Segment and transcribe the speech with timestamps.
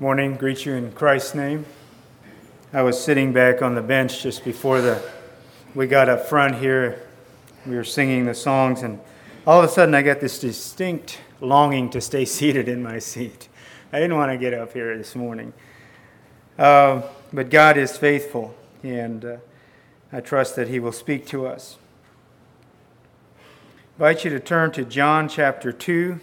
[0.00, 1.66] Morning, greet you in Christ's name.
[2.72, 5.02] I was sitting back on the bench just before the
[5.74, 7.02] we got up front here.
[7.66, 9.00] We were singing the songs, and
[9.44, 13.48] all of a sudden I got this distinct longing to stay seated in my seat.
[13.92, 15.52] I didn't want to get up here this morning.
[16.56, 17.02] Uh,
[17.32, 18.54] but God is faithful,
[18.84, 19.36] and uh,
[20.12, 21.76] I trust that He will speak to us.
[23.98, 26.20] I invite you to turn to John chapter 2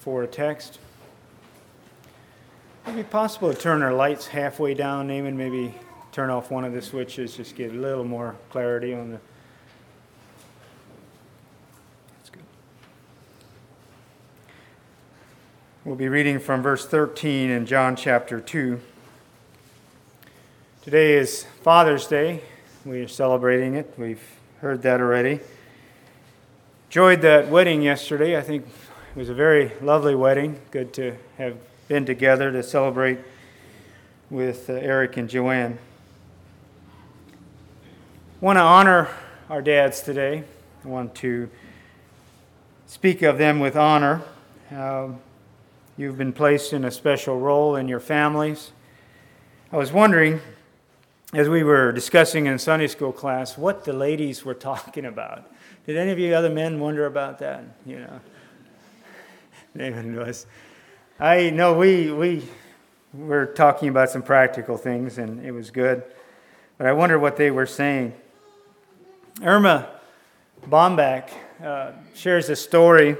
[0.00, 0.78] for a text.
[2.84, 5.38] It would be possible to turn our lights halfway down, Naaman?
[5.38, 5.74] Maybe
[6.12, 9.20] turn off one of the switches, just get a little more clarity on the.
[12.18, 12.42] That's good.
[15.86, 18.78] We'll be reading from verse 13 in John chapter 2.
[20.82, 22.42] Today is Father's Day.
[22.84, 23.94] We are celebrating it.
[23.96, 24.22] We've
[24.60, 25.40] heard that already.
[26.88, 28.36] Enjoyed that wedding yesterday.
[28.36, 30.60] I think it was a very lovely wedding.
[30.70, 31.56] Good to have
[31.86, 33.18] been together to celebrate
[34.30, 35.78] with uh, Eric and Joanne.
[38.40, 39.10] want to honor
[39.50, 40.44] our dads today.
[40.82, 41.50] I want to
[42.86, 44.22] speak of them with honor.
[44.74, 45.08] Uh,
[45.98, 48.72] you've been placed in a special role in your families.
[49.70, 50.40] I was wondering,
[51.34, 55.52] as we were discussing in Sunday school class, what the ladies were talking about.
[55.86, 57.62] Did any of you other men wonder about that?
[57.84, 58.20] You know,
[59.76, 60.46] David was.
[61.18, 62.42] I know we, we
[63.12, 66.02] were talking about some practical things, and it was good.
[66.76, 68.14] But I wonder what they were saying.
[69.40, 69.88] Erma
[70.68, 71.30] Bombeck
[71.62, 73.16] uh, shares a story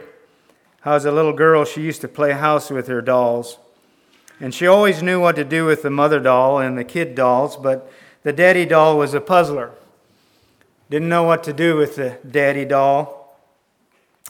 [0.80, 3.58] how, as a little girl, she used to play house with her dolls.
[4.40, 7.56] And she always knew what to do with the mother doll and the kid dolls,
[7.56, 7.90] but
[8.24, 9.70] the daddy doll was a puzzler.
[10.90, 13.38] Didn't know what to do with the daddy doll.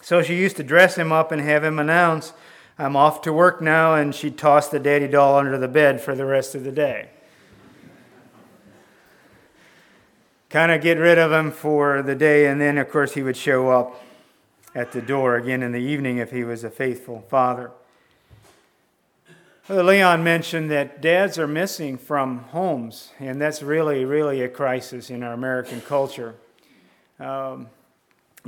[0.02, 2.34] So she used to dress him up and have him announce,
[2.76, 6.16] I'm off to work now, and she'd toss the daddy doll under the bed for
[6.16, 7.08] the rest of the day.
[10.50, 13.36] Kind of get rid of him for the day, and then, of course, he would
[13.36, 14.02] show up
[14.74, 17.70] at the door again in the evening if he was a faithful father.
[19.68, 25.22] Leon mentioned that dads are missing from homes, and that's really, really a crisis in
[25.22, 26.34] our American culture.
[27.20, 27.68] Um,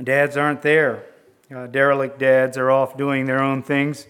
[0.03, 1.05] dads aren't there.
[1.49, 4.05] Uh, derelict dads are off doing their own things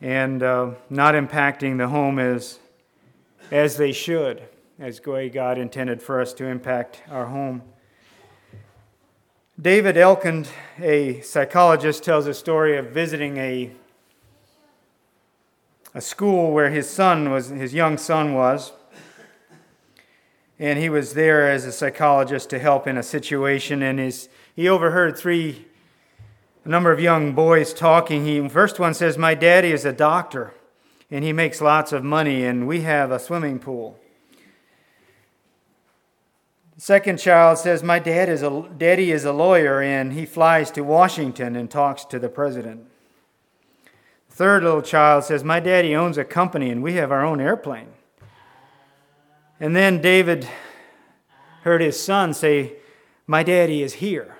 [0.00, 2.58] and uh, not impacting the home as,
[3.50, 4.42] as they should,
[4.78, 7.62] as God intended for us to impact our home.
[9.60, 10.48] David Elkind,
[10.78, 13.70] a psychologist, tells a story of visiting a,
[15.94, 18.74] a school where his son was, his young son was,
[20.58, 24.68] and he was there as a psychologist to help in a situation, and his, he
[24.68, 25.66] overheard three
[26.66, 28.24] a number of young boys talking.
[28.24, 30.52] He first one says, "My daddy is a doctor,
[31.12, 34.00] and he makes lots of money, and we have a swimming pool."
[36.74, 40.72] The second child says, "My dad is a daddy is a lawyer, and he flies
[40.72, 42.88] to Washington and talks to the president."
[44.28, 47.40] The third little child says, "My daddy owns a company, and we have our own
[47.40, 47.92] airplane."
[49.60, 50.48] And then David
[51.62, 52.72] heard his son say,
[53.28, 54.32] "My daddy is here."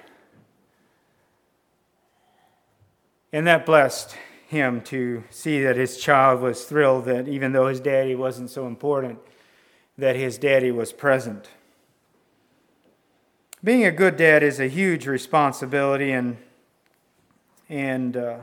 [3.37, 4.17] And that blessed
[4.49, 8.67] him to see that his child was thrilled that even though his daddy wasn't so
[8.67, 9.19] important,
[9.99, 11.51] that his daddy was present.
[13.63, 16.39] Being a good dad is a huge responsibility, and,
[17.69, 18.39] and uh,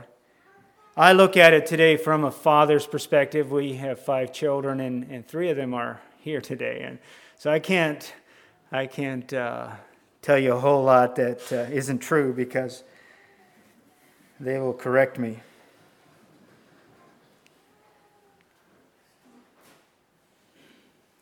[0.96, 3.50] I look at it today from a father's perspective.
[3.50, 6.82] We have five children, and, and three of them are here today.
[6.84, 7.00] And
[7.36, 8.14] so I can't,
[8.70, 9.70] I can't uh,
[10.22, 12.84] tell you a whole lot that uh, not true because
[14.44, 15.40] they will correct me.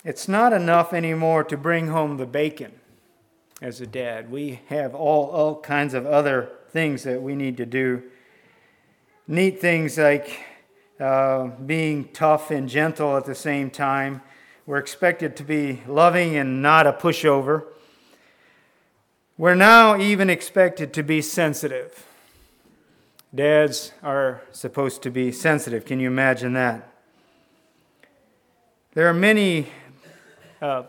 [0.04, 2.72] It's not enough anymore to bring home the bacon
[3.60, 4.32] as a dad.
[4.32, 8.02] We have all, all kinds of other things that we need to do.
[9.28, 10.40] Neat things like
[10.98, 14.22] uh, being tough and gentle at the same time.
[14.66, 17.66] We're expected to be loving and not a pushover.
[19.38, 22.06] We're now even expected to be sensitive.
[23.34, 25.86] Dads are supposed to be sensitive.
[25.86, 26.92] Can you imagine that?
[28.92, 29.68] There are many
[30.60, 30.82] uh,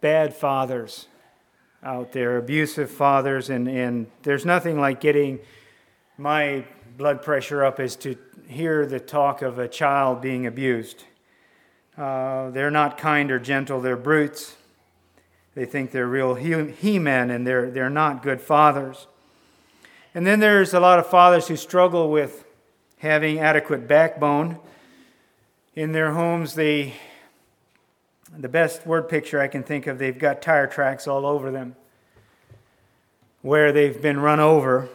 [0.00, 1.08] bad fathers
[1.82, 5.40] out there, abusive fathers, and, and there's nothing like getting
[6.16, 6.64] my
[6.96, 11.02] blood pressure up as to hear the talk of a child being abused.
[11.98, 14.54] Uh, they're not kind or gentle, they're brutes.
[15.56, 19.08] They think they're real he men, and they're, they're not good fathers.
[20.14, 22.44] And then there's a lot of fathers who struggle with
[22.98, 24.58] having adequate backbone
[25.74, 26.94] in their homes, they,
[28.36, 31.76] the best word picture I can think of, they've got tire tracks all over them
[33.40, 34.88] where they've been run over.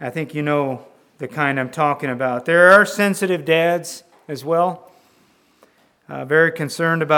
[0.00, 0.86] I think you know
[1.18, 2.44] the kind I'm talking about.
[2.44, 4.92] There are sensitive dads as well,
[6.08, 7.14] uh, very concerned about.